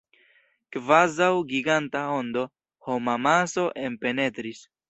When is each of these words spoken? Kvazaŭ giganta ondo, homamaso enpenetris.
Kvazaŭ 0.75 1.27
giganta 1.51 2.03
ondo, 2.15 2.47
homamaso 2.89 3.71
enpenetris. 3.87 4.69